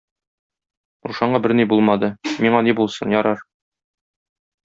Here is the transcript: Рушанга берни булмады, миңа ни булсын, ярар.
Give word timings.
Рушанга 1.09 1.41
берни 1.43 1.65
булмады, 1.73 2.09
миңа 2.47 2.63
ни 2.69 2.75
булсын, 2.79 3.13
ярар. 3.17 3.45